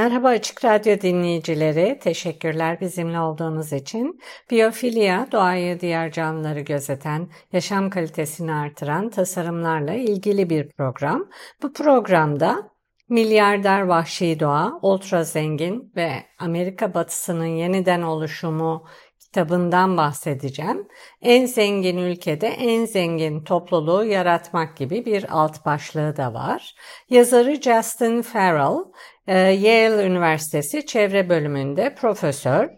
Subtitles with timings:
[0.00, 4.20] Merhaba Açık Radyo dinleyicileri, teşekkürler bizimle olduğunuz için.
[4.50, 11.28] Biyofilya, doğayı diğer canlıları gözeten, yaşam kalitesini artıran tasarımlarla ilgili bir program.
[11.62, 12.70] Bu programda
[13.08, 18.86] milyarder vahşi doğa, ultra zengin ve Amerika batısının yeniden oluşumu
[19.30, 20.88] kitabından bahsedeceğim.
[21.22, 26.74] En zengin ülkede en zengin topluluğu yaratmak gibi bir alt başlığı da var.
[27.10, 28.84] Yazarı Justin Farrell,
[29.34, 32.68] Yale Üniversitesi Çevre Bölümünde profesör.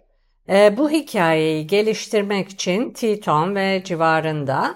[0.48, 4.74] E, bu hikayeyi geliştirmek için Teton ve civarında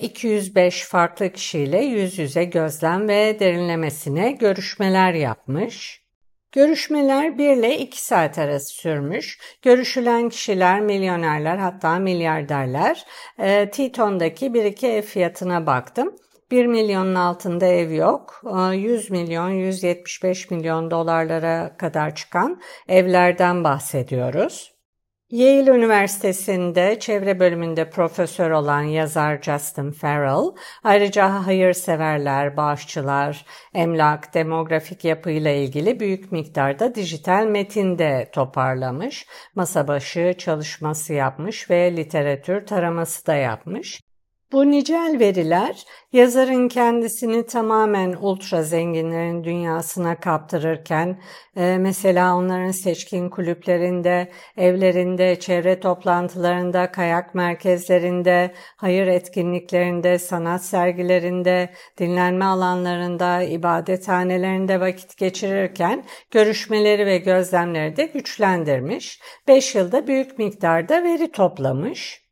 [0.00, 6.04] 205 e, farklı kişiyle yüz yüze gözlem ve derinlemesine görüşmeler yapmış.
[6.52, 9.38] Görüşmeler 1 ile 2 saat arası sürmüş.
[9.62, 13.04] Görüşülen kişiler milyonerler hatta milyarderler.
[13.38, 16.16] E, Titon'daki 1-2 ev fiyatına baktım.
[16.54, 18.42] 1 milyonun altında ev yok.
[18.74, 24.74] 100 milyon, 175 milyon dolarlara kadar çıkan evlerden bahsediyoruz.
[25.30, 35.50] Yale Üniversitesi'nde çevre bölümünde profesör olan yazar Justin Farrell, ayrıca hayırseverler, bağışçılar, emlak, demografik yapıyla
[35.50, 43.34] ilgili büyük miktarda dijital metin de toparlamış, masa başı çalışması yapmış ve literatür taraması da
[43.34, 44.00] yapmış.
[44.54, 51.20] Bu nicel veriler yazarın kendisini tamamen ultra zenginlerin dünyasına kaptırırken
[51.56, 62.44] e, mesela onların seçkin kulüplerinde, evlerinde, çevre toplantılarında, kayak merkezlerinde, hayır etkinliklerinde, sanat sergilerinde, dinlenme
[62.44, 69.20] alanlarında, ibadethanelerinde vakit geçirirken görüşmeleri ve gözlemleri de güçlendirmiş.
[69.48, 72.23] 5 yılda büyük miktarda veri toplamış.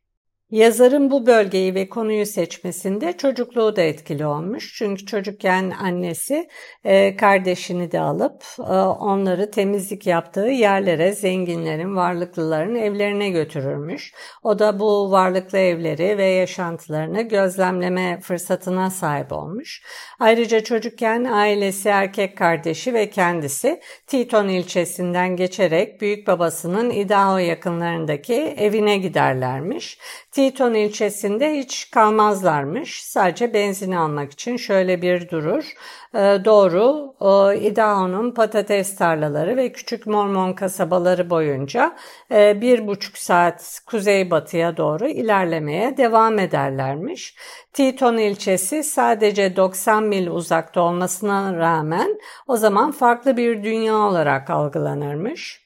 [0.53, 4.73] Yazarın bu bölgeyi ve konuyu seçmesinde çocukluğu da etkili olmuş.
[4.77, 6.49] Çünkü çocukken annesi
[6.83, 14.13] e, kardeşini de alıp e, onları temizlik yaptığı yerlere zenginlerin, varlıklıların evlerine götürürmüş.
[14.43, 19.83] O da bu varlıklı evleri ve yaşantılarını gözlemleme fırsatına sahip olmuş.
[20.23, 28.97] Ayrıca çocukken ailesi, erkek kardeşi ve kendisi Teton ilçesinden geçerek büyük babasının Idaho yakınlarındaki evine
[28.97, 29.97] giderlermiş.
[30.31, 33.03] Teton ilçesinde hiç kalmazlarmış.
[33.03, 35.73] Sadece benzin almak için şöyle bir durur.
[36.15, 37.13] Ee, doğru
[37.61, 41.95] Idaho'nun patates tarlaları ve küçük Mormon kasabaları boyunca
[42.31, 47.35] e, bir buçuk saat kuzeybatıya doğru ilerlemeye devam ederlermiş.
[47.73, 55.62] Teton ilçesi sadece 90 mil uzakta olmasına rağmen o zaman farklı bir dünya olarak algılanırmış.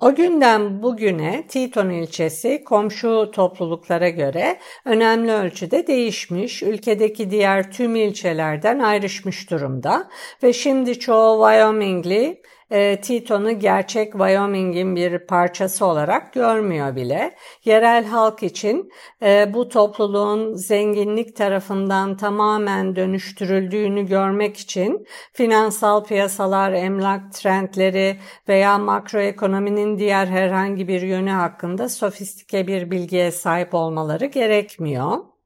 [0.00, 8.78] O günden bugüne Teton ilçesi komşu topluluklara göre önemli ölçüde değişmiş, ülkedeki diğer tüm ilçelerden
[8.78, 10.08] ayrışmış durumda
[10.42, 17.34] ve şimdi çoğu Wyomingli e, Teton'u gerçek Wyoming'in bir parçası olarak görmüyor bile.
[17.64, 18.90] Yerel halk için
[19.22, 28.16] e, bu topluluğun zenginlik tarafından tamamen dönüştürüldüğünü görmek için finansal piyasalar, emlak trendleri
[28.48, 35.37] veya makroekonominin diğer herhangi bir yönü hakkında sofistike bir bilgiye sahip olmaları gerekmiyor.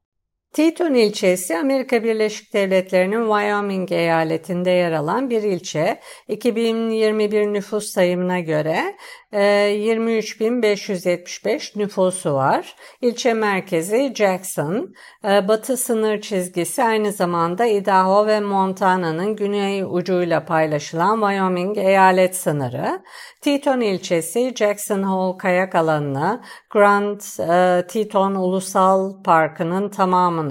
[0.53, 5.99] Teton ilçesi Amerika Birleşik Devletleri'nin Wyoming eyaletinde yer alan bir ilçe.
[6.27, 8.95] 2021 nüfus sayımına göre
[9.33, 12.75] 23.575 e, nüfusu var.
[13.01, 14.93] İlçe merkezi Jackson.
[15.25, 23.01] E, batı sınır çizgisi aynı zamanda Idaho ve Montana'nın güney ucuyla paylaşılan Wyoming eyalet sınırı.
[23.41, 30.42] Teton ilçesi Jackson Hole kayak alanını, Grand e, Teton Ulusal Parkı'nın tamamını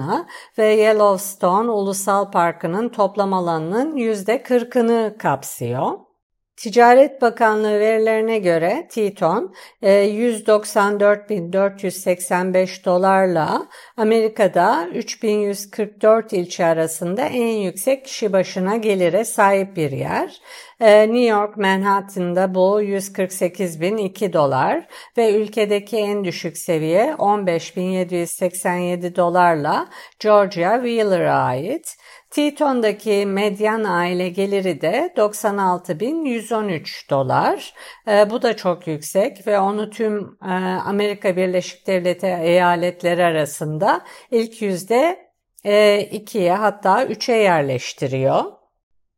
[0.57, 5.91] ve Yellowstone Ulusal Parkı'nın toplam alanının %40'ını kapsıyor.
[6.57, 13.67] Ticaret Bakanlığı verilerine göre Teton 194.485 e, dolarla
[13.97, 20.41] Amerika'da 3144 ilçe arasında en yüksek kişi başına gelire sahip bir yer.
[20.79, 24.87] Ee, New York Manhattan'da bu 148.002 dolar
[25.17, 29.87] ve ülkedeki en düşük seviye 15.787 dolarla
[30.19, 31.95] Georgia Wheeler'a ait.
[32.33, 37.73] Teton'daki medyan aile geliri de 96.113 dolar.
[38.07, 40.51] E, bu da çok yüksek ve onu tüm e,
[40.85, 45.29] Amerika Birleşik Devletleri eyaletleri arasında ilk yüzde
[45.63, 48.43] e, ikiye hatta üçe yerleştiriyor.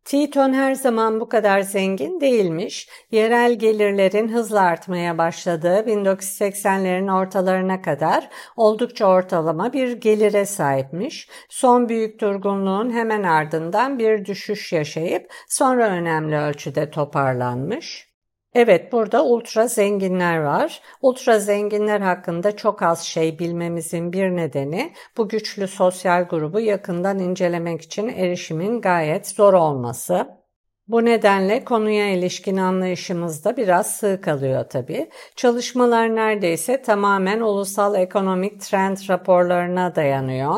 [0.05, 2.89] Teton her zaman bu kadar zengin değilmiş.
[3.11, 11.29] Yerel gelirlerin hızla artmaya başladığı 1980'lerin ortalarına kadar oldukça ortalama bir gelire sahipmiş.
[11.49, 18.14] Son büyük durgunluğun hemen ardından bir düşüş yaşayıp sonra önemli ölçüde toparlanmış.
[18.55, 20.81] Evet burada ultra zenginler var.
[21.01, 27.81] Ultra zenginler hakkında çok az şey bilmemizin bir nedeni bu güçlü sosyal grubu yakından incelemek
[27.81, 30.44] için erişimin gayet zor olması.
[30.87, 35.09] Bu nedenle konuya ilişkin anlayışımız da biraz sığ kalıyor tabii.
[35.35, 40.55] Çalışmalar neredeyse tamamen ulusal ekonomik trend raporlarına dayanıyor.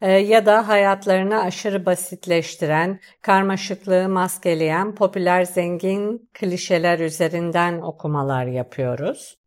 [0.00, 9.39] Ee, ya da hayatlarını aşırı basitleştiren, karmaşıklığı maskeleyen popüler zengin klişeler üzerinden okumalar yapıyoruz.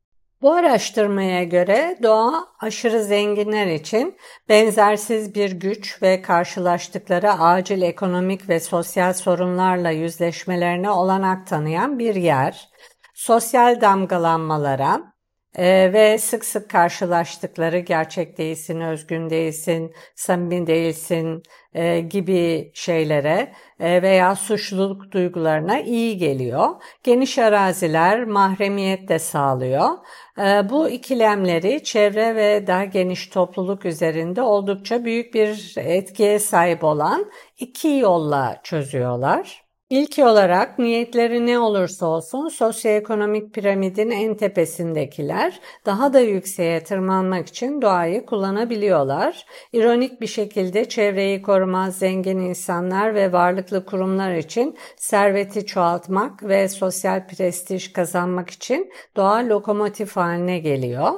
[0.44, 4.18] Bu araştırmaya göre doğa aşırı zenginler için
[4.50, 12.70] benzersiz bir güç ve karşılaştıkları acil ekonomik ve sosyal sorunlarla yüzleşmelerine olanak tanıyan bir yer.
[13.14, 15.13] Sosyal damgalanmalara,
[15.58, 24.02] ee, ve sık sık karşılaştıkları gerçek değilsin, özgün değilsin, samimi değilsin e, gibi şeylere e,
[24.02, 26.70] veya suçluluk duygularına iyi geliyor.
[27.04, 29.90] Geniş araziler mahremiyet de sağlıyor.
[30.38, 37.32] E, bu ikilemleri çevre ve daha geniş topluluk üzerinde oldukça büyük bir etkiye sahip olan
[37.60, 39.63] iki yolla çözüyorlar.
[39.94, 47.82] İlk olarak niyetleri ne olursa olsun sosyoekonomik piramidin en tepesindekiler daha da yükseğe tırmanmak için
[47.82, 49.46] doğayı kullanabiliyorlar.
[49.74, 57.28] İronik bir şekilde çevreyi korumaz zengin insanlar ve varlıklı kurumlar için serveti çoğaltmak ve sosyal
[57.28, 61.12] prestij kazanmak için doğa lokomotif haline geliyor.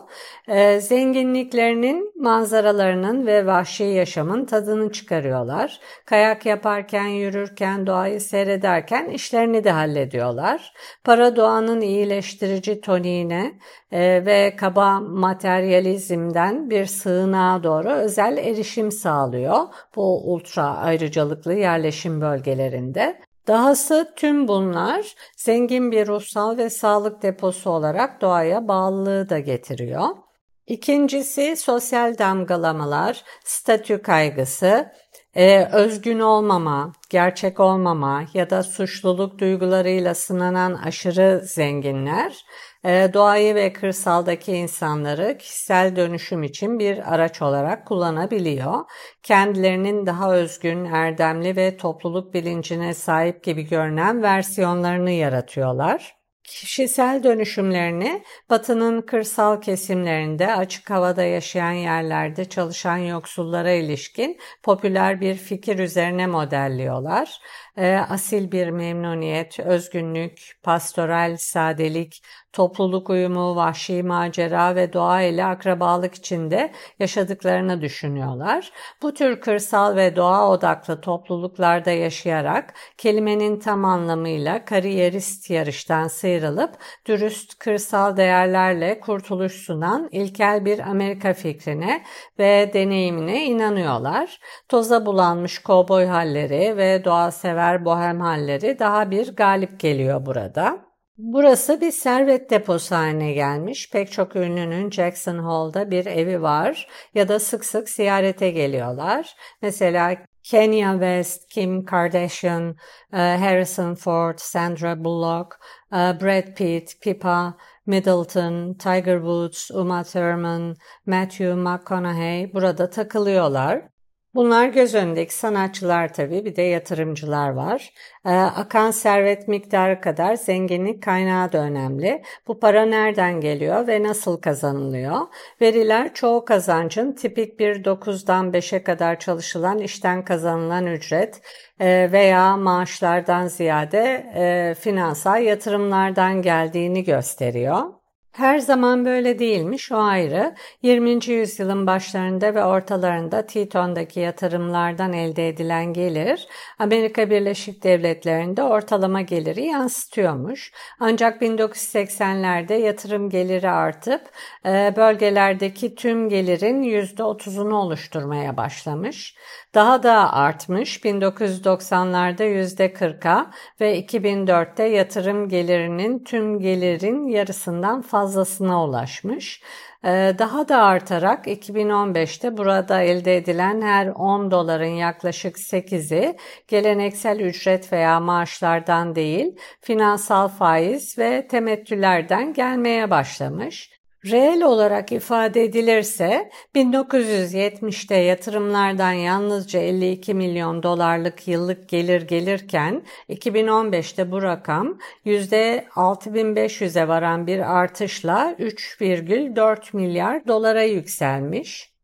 [0.48, 5.80] Ee, zenginliklerinin manzaralarının ve vahşi yaşamın tadını çıkarıyorlar.
[6.06, 10.74] Kayak yaparken, yürürken, doğayı seyrederken ederken işlerini de hallediyorlar.
[11.04, 13.60] Para doğanın iyileştirici toniğine
[13.92, 19.60] e, ve kaba materyalizmden bir sığınağa doğru özel erişim sağlıyor
[19.96, 23.22] bu ultra ayrıcalıklı yerleşim bölgelerinde.
[23.48, 30.25] Dahası tüm bunlar zengin bir ruhsal ve sağlık deposu olarak doğaya bağlılığı da getiriyor.
[30.68, 34.92] İkincisi sosyal damgalamalar, statü kaygısı,
[35.36, 42.46] ee, özgün olmama, gerçek olmama ya da suçluluk duygularıyla sınanan aşırı zenginler
[42.86, 48.84] e, doğayı ve kırsaldaki insanları kişisel dönüşüm için bir araç olarak kullanabiliyor.
[49.24, 56.25] Kendilerinin daha özgün, erdemli ve topluluk bilincine sahip gibi görünen versiyonlarını yaratıyorlar.
[56.48, 65.80] Kişisel dönüşümlerini Batı'nın kırsal kesimlerinde açık havada yaşayan yerlerde çalışan yoksullara ilişkin popüler bir fikir
[65.80, 67.40] üzerine modelliyorlar
[67.78, 72.22] e, asil bir memnuniyet, özgünlük, pastoral sadelik,
[72.54, 78.72] topluluk uyumu, vahşi macera ve doğa ile akrabalık içinde yaşadıklarını düşünüyorlar.
[79.02, 86.72] Bu tür kırsal ve doğa odaklı topluluklarda yaşayarak kelimenin tam anlamıyla kariyerist yarıştan sıyrılıp
[87.08, 92.04] dürüst kırsal değerlerle kurtuluş sunan ilkel bir Amerika fikrine
[92.40, 94.40] ve deneyimine inanıyorlar.
[94.70, 100.86] Toza bulanmış kovboy halleri ve doğa sever sever bohem halleri daha bir galip geliyor burada.
[101.18, 103.90] Burası bir servet deposu haline gelmiş.
[103.92, 109.36] Pek çok ünlünün Jackson Hall'da bir evi var ya da sık sık ziyarete geliyorlar.
[109.62, 112.76] Mesela Kenya West, Kim Kardashian,
[113.14, 115.60] e, Harrison Ford, Sandra Bullock,
[115.92, 123.95] e, Brad Pitt, Pippa Middleton, Tiger Woods, Uma Thurman, Matthew McConaughey burada takılıyorlar.
[124.36, 127.94] Bunlar göz önündeki sanatçılar tabii bir de yatırımcılar var.
[128.26, 132.22] Ee, akan servet miktarı kadar zenginlik kaynağı da önemli.
[132.48, 135.18] Bu para nereden geliyor ve nasıl kazanılıyor?
[135.62, 141.42] Veriler çoğu kazancın tipik bir 9'dan 5'e kadar çalışılan işten kazanılan ücret
[141.80, 148.05] e, veya maaşlardan ziyade e, finansal yatırımlardan geldiğini gösteriyor.
[148.36, 150.56] Her zaman böyle değilmiş o ayrı.
[150.82, 151.26] 20.
[151.28, 156.48] yüzyılın başlarında ve ortalarında Teton'daki yatırımlardan elde edilen gelir
[156.80, 160.72] Amerika Birleşik Devletleri'nde ortalama geliri yansıtıyormuş.
[161.00, 164.22] Ancak 1980'lerde yatırım geliri artıp
[164.66, 169.36] e, bölgelerdeki tüm gelirin %30'unu oluşturmaya başlamış.
[169.76, 173.52] Daha da artmış 1990'larda %40'a
[173.82, 179.62] ve 2004'te yatırım gelirinin tüm gelirin yarısından fazlasına ulaşmış.
[180.06, 187.94] Ee, daha da artarak 2015'te burada elde edilen her 10 doların yaklaşık 8'i geleneksel ücret
[187.94, 193.95] veya maaşlardan değil, finansal faiz ve temettülerden gelmeye başlamış.
[194.32, 204.42] Reel olarak ifade edilirse 1970'te yatırımlardan yalnızca 52 milyon dolarlık yıllık gelir gelirken 2015'te bu
[204.42, 211.95] rakam %6500'e varan bir artışla 3,4 milyar dolara yükselmiş.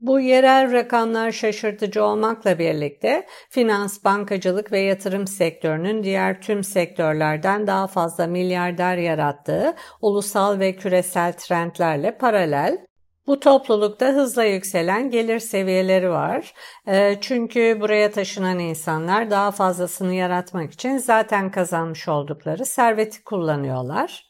[0.00, 7.86] Bu yerel rakamlar şaşırtıcı olmakla birlikte finans, bankacılık ve yatırım sektörünün diğer tüm sektörlerden daha
[7.86, 12.86] fazla milyarder yarattığı ulusal ve küresel trendlerle paralel.
[13.26, 16.54] Bu toplulukta hızla yükselen gelir seviyeleri var.
[16.88, 24.25] Ee, çünkü buraya taşınan insanlar daha fazlasını yaratmak için zaten kazanmış oldukları serveti kullanıyorlar.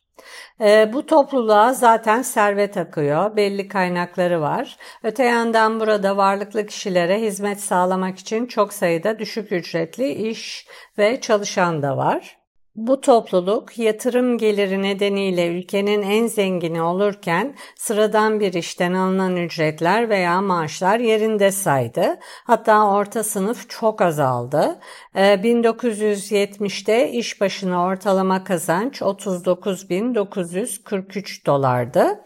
[0.61, 4.77] E, bu topluluğa zaten servet akıyor, belli kaynakları var.
[5.03, 10.67] Öte yandan burada varlıklı kişilere hizmet sağlamak için çok sayıda düşük ücretli iş
[10.99, 12.36] ve çalışan da var.
[12.77, 20.41] Bu topluluk yatırım geliri nedeniyle ülkenin en zengini olurken sıradan bir işten alınan ücretler veya
[20.41, 22.19] maaşlar yerinde saydı.
[22.45, 24.79] Hatta orta sınıf çok azaldı.
[25.15, 32.21] 1970'te ee, iş başına ortalama kazanç 39.943 dolardı.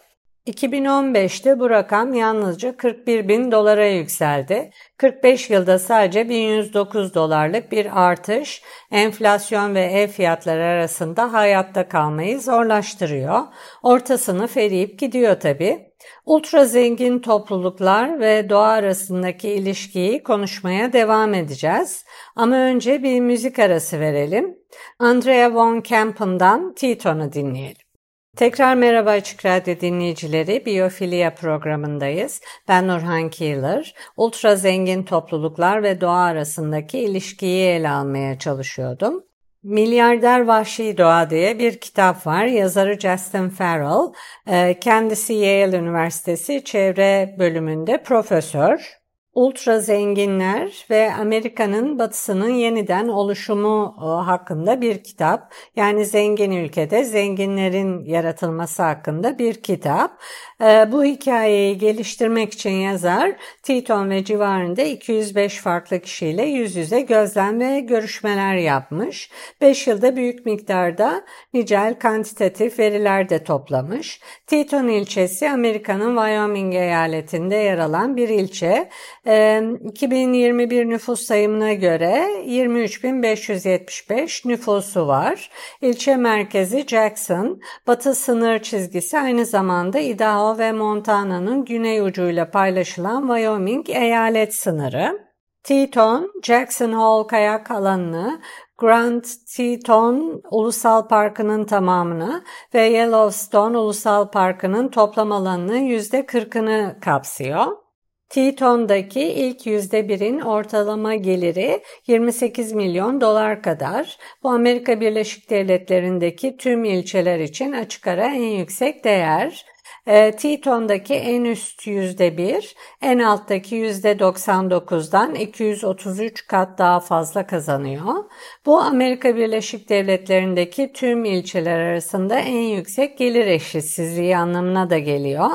[0.46, 4.70] 2015'te bu rakam yalnızca 41 bin dolara yükseldi.
[4.96, 13.40] 45 yılda sadece 1109 dolarlık bir artış enflasyon ve ev fiyatları arasında hayatta kalmayı zorlaştırıyor.
[13.82, 15.90] Orta sınıf eriyip gidiyor tabi.
[16.26, 22.04] Ultra zengin topluluklar ve doğa arasındaki ilişkiyi konuşmaya devam edeceğiz.
[22.36, 24.58] Ama önce bir müzik arası verelim.
[24.98, 27.89] Andrea von Kempen'dan Teton'u dinleyelim.
[28.36, 30.66] Tekrar merhaba Açık Radyo dinleyicileri.
[30.66, 32.40] Biyofilya programındayız.
[32.68, 33.94] Ben Nurhan Keeler.
[34.16, 39.24] Ultra zengin topluluklar ve doğa arasındaki ilişkiyi ele almaya çalışıyordum.
[39.62, 42.44] Milyarder Vahşi Doğa diye bir kitap var.
[42.44, 44.12] Yazarı Justin Farrell.
[44.46, 48.99] Ee, kendisi Yale Üniversitesi çevre bölümünde profesör
[49.34, 55.52] ultra zenginler ve Amerika'nın batısının yeniden oluşumu e, hakkında bir kitap.
[55.76, 60.18] Yani zengin ülkede zenginlerin yaratılması hakkında bir kitap.
[60.62, 63.32] E, bu hikayeyi geliştirmek için yazar
[63.62, 69.30] Teton ve civarında 205 farklı kişiyle yüz yüze gözlem ve görüşmeler yapmış.
[69.60, 74.20] 5 yılda büyük miktarda nicel kantitatif veriler de toplamış.
[74.46, 78.88] Teton ilçesi Amerika'nın Wyoming eyaletinde yer alan bir ilçe.
[79.24, 85.50] 2021 nüfus sayımına göre 23.575 nüfusu var.
[85.80, 93.90] İlçe merkezi Jackson, batı sınır çizgisi aynı zamanda Idaho ve Montana'nın güney ucuyla paylaşılan Wyoming
[93.90, 95.30] eyalet sınırı.
[95.62, 98.40] Teton, Jackson Hole kayak alanını,
[98.78, 99.24] Grand
[99.56, 107.89] Teton Ulusal Parkı'nın tamamını ve Yellowstone Ulusal Parkı'nın toplam alanının %40'ını kapsıyor.
[108.30, 114.18] Teton'daki ilk yüzde birin ortalama geliri 28 milyon dolar kadar.
[114.42, 119.64] Bu Amerika Birleşik Devletleri'ndeki tüm ilçeler için açık ara en yüksek değer.
[120.10, 128.24] E, Teton'daki en üst yüzde bir, en alttaki yüzde 99'dan 233 kat daha fazla kazanıyor.
[128.66, 135.50] Bu Amerika Birleşik Devletleri'ndeki tüm ilçeler arasında en yüksek gelir eşitsizliği anlamına da geliyor.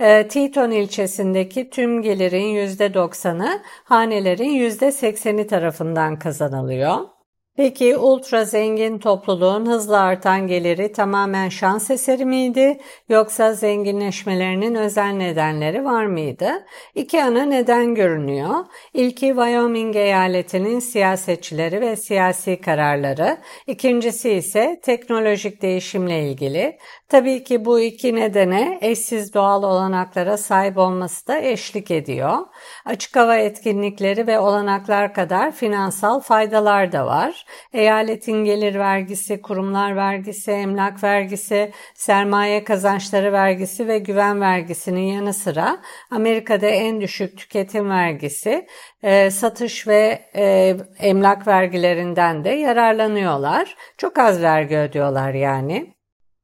[0.00, 7.17] E, Teton ilçesindeki tüm gelirin yüzde 90'ı hanelerin yüzde 80'i tarafından kazanılıyor.
[7.58, 15.84] Peki ultra zengin topluluğun hızla artan geliri tamamen şans eseri miydi yoksa zenginleşmelerinin özel nedenleri
[15.84, 16.50] var mıydı?
[16.94, 18.54] İki ana neden görünüyor.
[18.94, 23.38] İlki Wyoming eyaletinin siyasetçileri ve siyasi kararları.
[23.66, 26.78] İkincisi ise teknolojik değişimle ilgili.
[27.08, 32.38] Tabii ki bu iki nedene eşsiz doğal olanaklara sahip olması da eşlik ediyor.
[32.86, 37.47] Açık hava etkinlikleri ve olanaklar kadar finansal faydalar da var.
[37.72, 45.78] Eyaletin gelir vergisi, kurumlar vergisi, emlak vergisi, sermaye kazançları vergisi ve güven vergisinin yanı sıra
[46.10, 48.66] Amerika'da en düşük tüketim vergisi,
[49.02, 53.76] e, satış ve e, emlak vergilerinden de yararlanıyorlar.
[53.98, 55.97] Çok az vergi ödüyorlar yani.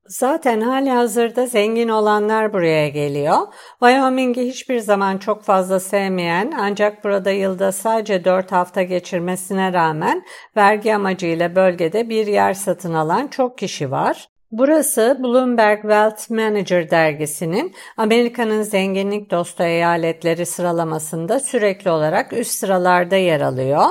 [0.08, 3.37] Zaten hali hazırda zengin olanlar buraya geliyor.
[3.80, 10.25] Wyoming'i hiçbir zaman çok fazla sevmeyen ancak burada yılda sadece 4 hafta geçirmesine rağmen
[10.56, 14.34] vergi amacıyla bölgede bir yer satın alan çok kişi var.
[14.58, 23.40] Burası Bloomberg Wealth Manager dergisinin Amerika'nın zenginlik dostu eyaletleri sıralamasında sürekli olarak üst sıralarda yer
[23.40, 23.84] alıyor.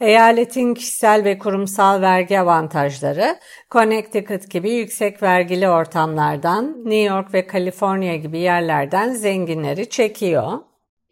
[0.00, 3.36] Eyaletin kişisel ve kurumsal vergi avantajları
[3.70, 10.52] Connecticut gibi yüksek vergili ortamlardan, New York ve Kaliforniya gibi yerlerden zenginleri çekiyor.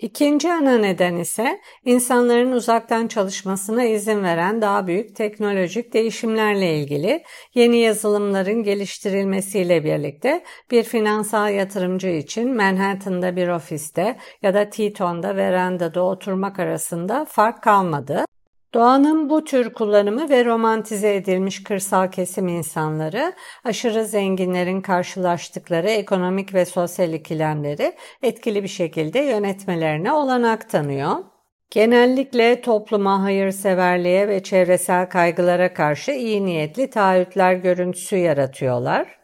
[0.03, 7.77] İkinci ana neden ise insanların uzaktan çalışmasına izin veren daha büyük teknolojik değişimlerle ilgili yeni
[7.77, 16.59] yazılımların geliştirilmesiyle birlikte bir finansal yatırımcı için Manhattan'da bir ofiste ya da Teton'da verandada oturmak
[16.59, 18.25] arasında fark kalmadı.
[18.75, 23.33] Doğanın bu tür kullanımı ve romantize edilmiş kırsal kesim insanları
[23.65, 31.17] aşırı zenginlerin karşılaştıkları ekonomik ve sosyal ikilemleri etkili bir şekilde yönetmelerine olanak tanıyor.
[31.71, 39.22] Genellikle topluma hayırseverliğe ve çevresel kaygılara karşı iyi niyetli taahhütler görüntüsü yaratıyorlar.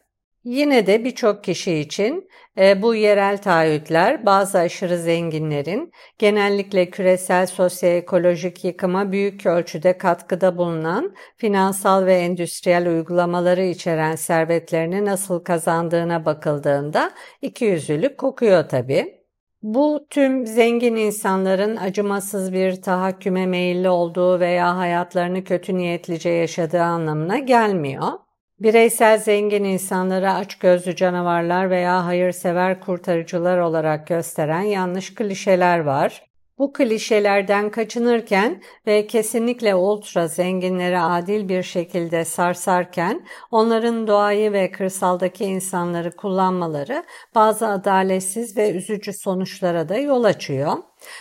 [0.49, 2.28] Yine de birçok kişi için
[2.59, 11.14] e, bu yerel taahhütler bazı aşırı zenginlerin genellikle küresel sosyoekolojik yıkıma büyük ölçüde katkıda bulunan
[11.37, 17.11] finansal ve endüstriyel uygulamaları içeren servetlerini nasıl kazandığına bakıldığında
[17.43, 19.19] ikiyüzlülük kokuyor tabii.
[19.62, 27.38] Bu tüm zengin insanların acımasız bir tahakküme meyilli olduğu veya hayatlarını kötü niyetlice yaşadığı anlamına
[27.38, 28.27] gelmiyor.
[28.61, 36.29] Bireysel zengin insanları açgözlü canavarlar veya hayırsever kurtarıcılar olarak gösteren yanlış klişeler var.
[36.59, 45.45] Bu klişelerden kaçınırken ve kesinlikle ultra zenginleri adil bir şekilde sarsarken onların doğayı ve kırsaldaki
[45.45, 50.73] insanları kullanmaları bazı adaletsiz ve üzücü sonuçlara da yol açıyor.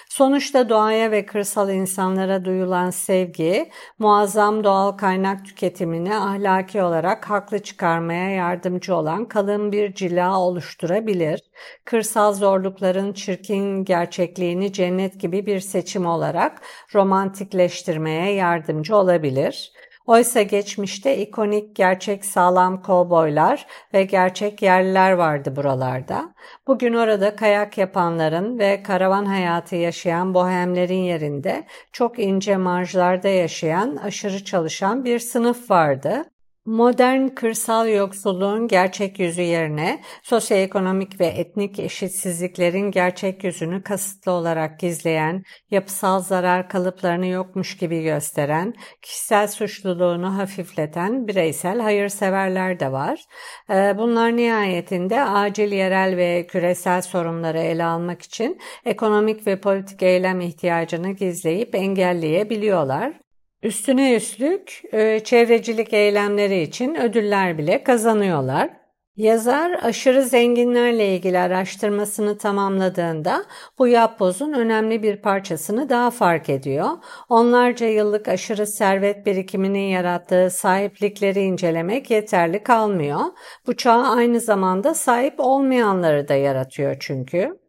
[0.10, 8.30] Sonuçta doğaya ve kırsal insanlara duyulan sevgi, muazzam doğal kaynak tüketimini ahlaki olarak haklı çıkarmaya
[8.30, 11.42] yardımcı olan kalın bir cila oluşturabilir.
[11.86, 16.62] Kırsal zorlukların çirkin gerçekliğini cennet gibi bir seçim olarak
[16.96, 19.72] romantikleştirmeye yardımcı olabilir.
[20.08, 26.34] Oysa geçmişte ikonik gerçek sağlam kovboylar ve gerçek yerliler vardı buralarda.
[26.68, 34.44] Bugün orada kayak yapanların ve karavan hayatı yaşayan bohemlerin yerinde çok ince marjlarda yaşayan aşırı
[34.44, 36.26] çalışan bir sınıf vardı.
[36.68, 45.44] Modern kırsal yoksulluğun gerçek yüzü yerine sosyoekonomik ve etnik eşitsizliklerin gerçek yüzünü kasıtlı olarak gizleyen,
[45.72, 53.20] yapısal zarar kalıplarını yokmuş gibi gösteren, kişisel suçluluğunu hafifleten bireysel hayırseverler de var.
[53.70, 60.42] Ee, bunlar nihayetinde acil yerel ve küresel sorunları ele almak için ekonomik ve politik eylem
[60.42, 63.27] ihtiyacını gizleyip engelleyebiliyorlar.
[63.64, 68.70] Üstüne üstlük e, çevrecilik eylemleri için ödüller bile kazanıyorlar.
[69.16, 73.46] Yazar aşırı zenginlerle ilgili araştırmasını tamamladığında
[73.80, 76.90] bu yapbozun önemli bir parçasını daha fark ediyor.
[77.30, 83.20] Onlarca yıllık aşırı servet birikiminin yarattığı sahiplikleri incelemek yeterli kalmıyor.
[83.68, 87.67] Bu çağ aynı zamanda sahip olmayanları da yaratıyor çünkü.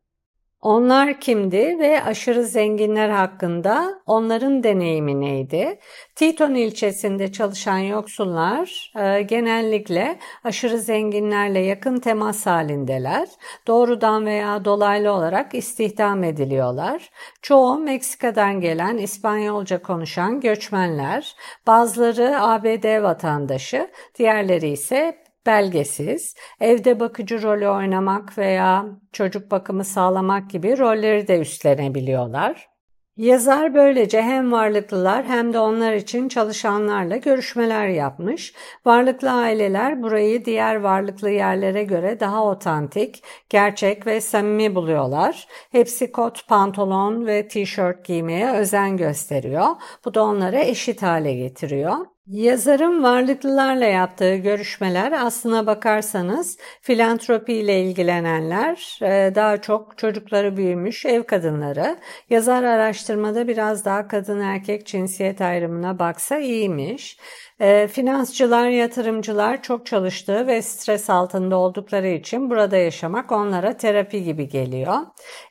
[0.62, 5.78] Onlar kimdi ve aşırı zenginler hakkında onların deneyimi neydi?
[6.14, 13.28] Teton ilçesinde çalışan yoksullar e, genellikle aşırı zenginlerle yakın temas halindeler.
[13.66, 17.10] Doğrudan veya dolaylı olarak istihdam ediliyorlar.
[17.42, 27.68] Çoğu Meksika'dan gelen İspanyolca konuşan göçmenler, bazıları ABD vatandaşı, diğerleri ise belgesiz, evde bakıcı rolü
[27.68, 32.68] oynamak veya çocuk bakımı sağlamak gibi rolleri de üstlenebiliyorlar.
[33.16, 38.54] Yazar böylece hem varlıklılar hem de onlar için çalışanlarla görüşmeler yapmış.
[38.84, 45.46] Varlıklı aileler burayı diğer varlıklı yerlere göre daha otantik, gerçek ve samimi buluyorlar.
[45.72, 49.66] Hepsi kot, pantolon ve tişört giymeye özen gösteriyor.
[50.04, 51.96] Bu da onları eşit hale getiriyor.
[52.30, 61.22] Yazarın varlıklılarla yaptığı görüşmeler aslına bakarsanız filantropi ile ilgilenenler, e, daha çok çocukları büyümüş ev
[61.22, 61.98] kadınları.
[62.30, 67.18] Yazar araştırmada biraz daha kadın erkek cinsiyet ayrımına baksa iyiymiş.
[67.60, 74.48] E, finansçılar, yatırımcılar çok çalıştığı ve stres altında oldukları için burada yaşamak onlara terapi gibi
[74.48, 74.96] geliyor.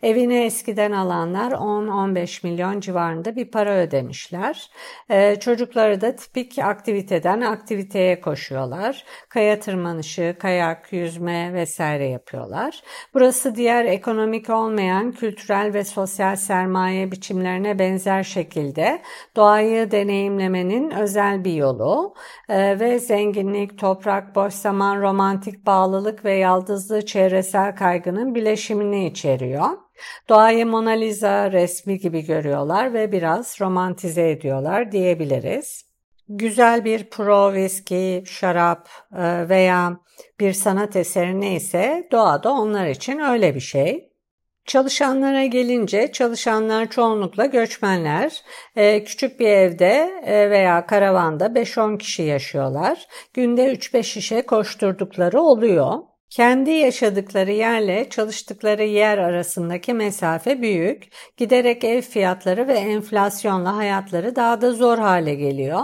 [0.04, 4.70] Evini eskiden alanlar 10-15 milyon civarında bir para ödemişler.
[5.10, 9.06] E, çocukları da tipik aktiviteden aktiviteye koşuyorlar.
[9.30, 12.84] Kaya tırmanışı, kayak, yüzme vesaire yapıyorlar.
[13.14, 19.02] Burası diğer ekonomik olmayan kültürel ve sosyal sermaye biçimlerine benzer şekilde
[19.36, 22.14] doğayı deneyimlemenin özel bir yolu
[22.50, 29.70] e, ve zenginlik, toprak, boş zaman, romantik bağlılık ve yaldızlı çevresel kaygının bileşimini içeriyor.
[30.30, 35.87] Doğayı Mona Lisa resmi gibi görüyorlar ve biraz romantize ediyorlar diyebiliriz.
[36.30, 40.00] Güzel bir pro viski, şarap e, veya
[40.40, 44.10] bir sanat eseri neyse doğada onlar için öyle bir şey.
[44.66, 48.42] Çalışanlara gelince çalışanlar çoğunlukla göçmenler.
[48.76, 53.08] Ee, küçük bir evde e, veya karavanda 5-10 kişi yaşıyorlar.
[53.34, 55.94] Günde 3-5 şişe koşturdukları oluyor.
[56.30, 61.08] Kendi yaşadıkları yerle çalıştıkları yer arasındaki mesafe büyük.
[61.38, 65.82] Giderek ev fiyatları ve enflasyonla hayatları daha da zor hale geliyor.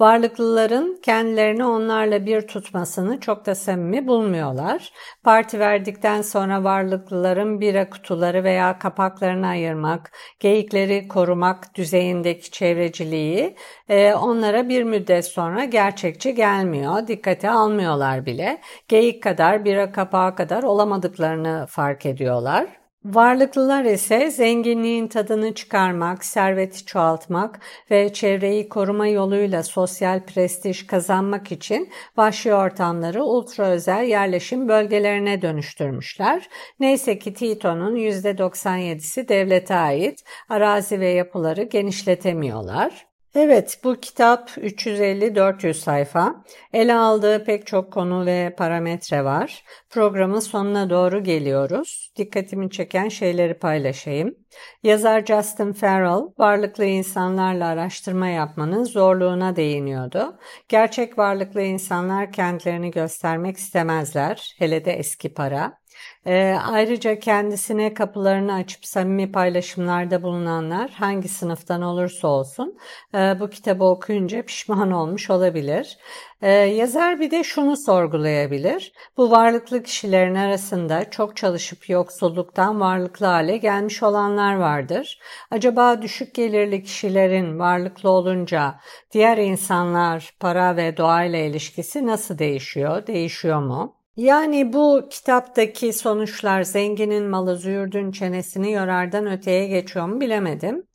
[0.00, 4.92] Varlıklıların kendilerini onlarla bir tutmasını çok da samimi bulmuyorlar.
[5.24, 13.56] Parti verdikten sonra varlıklıların bira kutuları veya kapaklarını ayırmak, geyikleri korumak düzeyindeki çevreciliği
[13.88, 17.06] e, onlara bir müddet sonra gerçekçi gelmiyor.
[17.06, 18.60] Dikkate almıyorlar bile.
[18.88, 22.66] Geyik kadar bira kapağı kadar olamadıklarını fark ediyorlar.
[23.04, 31.88] Varlıklılar ise zenginliğin tadını çıkarmak, serveti çoğaltmak ve çevreyi koruma yoluyla sosyal prestij kazanmak için
[32.16, 36.48] vahşi ortamları ultra özel yerleşim bölgelerine dönüştürmüşler.
[36.80, 43.06] Neyse ki Tito'nun %97'si devlete ait arazi ve yapıları genişletemiyorlar.
[43.34, 46.44] Evet, bu kitap 350-400 sayfa.
[46.72, 49.64] Ele aldığı pek çok konu ve parametre var.
[49.90, 52.12] Programın sonuna doğru geliyoruz.
[52.16, 54.34] Dikkatimi çeken şeyleri paylaşayım.
[54.82, 60.38] Yazar Justin Farrell, varlıklı insanlarla araştırma yapmanın zorluğuna değiniyordu.
[60.68, 65.78] Gerçek varlıklı insanlar kendilerini göstermek istemezler, hele de eski para.
[66.26, 72.78] E, ayrıca kendisine kapılarını açıp samimi paylaşımlarda bulunanlar hangi sınıftan olursa olsun
[73.14, 75.98] e, bu kitabı okuyunca pişman olmuş olabilir.
[76.42, 78.92] E, yazar bir de şunu sorgulayabilir.
[79.16, 85.20] Bu varlıklı kişilerin arasında çok çalışıp yoksulluktan varlıklı hale gelmiş olanlar vardır.
[85.50, 88.80] Acaba düşük gelirli kişilerin varlıklı olunca
[89.12, 93.06] diğer insanlar para ve doğayla ilişkisi nasıl değişiyor?
[93.06, 93.95] Değişiyor mu?
[94.16, 100.86] Yani bu kitaptaki sonuçlar zenginin malı züğürdün çenesini yorardan öteye geçiyor mu bilemedim.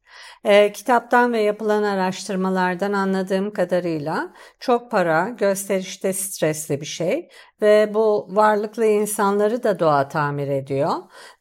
[0.43, 7.29] E, kitaptan ve yapılan araştırmalardan anladığım kadarıyla çok para gösterişte stresli bir şey
[7.61, 10.91] ve bu varlıklı insanları da doğa tamir ediyor.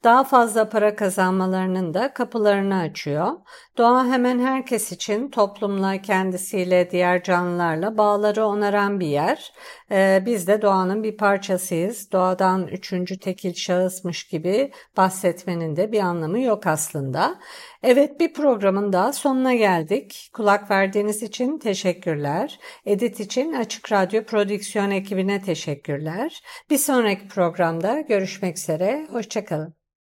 [0.05, 3.33] Daha fazla para kazanmalarının da kapılarını açıyor.
[3.79, 9.53] Doğa hemen herkes için toplumla, kendisiyle, diğer canlılarla bağları onaran bir yer.
[9.91, 12.13] Ee, biz de doğanın bir parçasıyız.
[12.13, 17.39] Doğadan üçüncü tekil şahısmış gibi bahsetmenin de bir anlamı yok aslında.
[17.83, 20.31] Evet bir programın daha sonuna geldik.
[20.33, 22.61] Kulak verdiğiniz için teşekkürler.
[22.87, 25.43] Edit için Açık Radyo Prodüksiyon ekibine
[26.11, 26.43] teşekkürler.
[26.71, 29.07] Bir sonraki programda görüşmek üzere.
[29.11, 29.80] Hoşçakalın.